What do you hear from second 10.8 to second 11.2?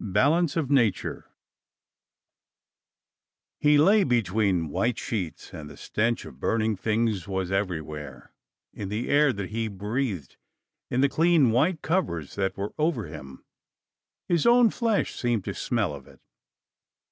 in the